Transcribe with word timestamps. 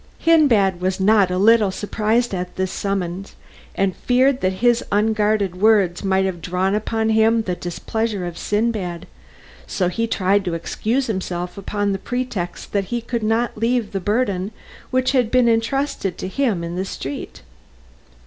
Hindbad 0.17 0.81
was 0.81 0.99
not 0.99 1.29
a 1.29 1.37
little 1.37 1.69
surprised 1.69 2.33
at 2.33 2.55
this 2.55 2.71
summons, 2.71 3.35
and 3.75 3.95
feared 3.95 4.41
that 4.41 4.53
his 4.53 4.83
unguarded 4.91 5.61
words 5.61 6.03
might 6.03 6.25
have 6.25 6.41
drawn 6.41 6.73
upon 6.73 7.09
him 7.09 7.43
the 7.43 7.53
displeasure 7.53 8.25
of 8.25 8.35
Sindbad, 8.35 9.05
so 9.67 9.89
he 9.89 10.07
tried 10.07 10.43
to 10.45 10.55
excuse 10.55 11.05
himself 11.05 11.55
upon 11.55 11.91
the 11.91 11.99
pretext 11.99 12.71
that 12.73 12.85
he 12.85 12.99
could 12.99 13.21
not 13.21 13.59
leave 13.59 13.91
the 13.91 13.99
burden 13.99 14.49
which 14.89 15.11
had 15.11 15.29
been 15.29 15.47
entrusted 15.47 16.17
to 16.17 16.27
him 16.27 16.63
in 16.63 16.75
the 16.75 16.85
street. 16.85 17.43